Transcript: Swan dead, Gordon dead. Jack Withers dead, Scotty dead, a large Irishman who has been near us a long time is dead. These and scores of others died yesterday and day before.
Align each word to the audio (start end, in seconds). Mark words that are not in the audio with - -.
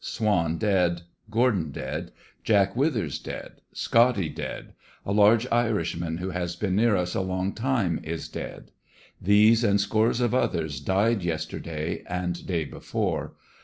Swan 0.03 0.57
dead, 0.57 1.03
Gordon 1.29 1.69
dead. 1.69 2.11
Jack 2.43 2.75
Withers 2.75 3.19
dead, 3.19 3.61
Scotty 3.71 4.29
dead, 4.29 4.73
a 5.05 5.11
large 5.11 5.45
Irishman 5.51 6.17
who 6.17 6.31
has 6.31 6.55
been 6.55 6.75
near 6.75 6.95
us 6.95 7.13
a 7.13 7.21
long 7.21 7.53
time 7.53 7.99
is 8.01 8.27
dead. 8.27 8.71
These 9.21 9.63
and 9.63 9.79
scores 9.79 10.19
of 10.19 10.33
others 10.33 10.79
died 10.79 11.21
yesterday 11.21 12.01
and 12.07 12.47
day 12.47 12.65
before. 12.65 13.35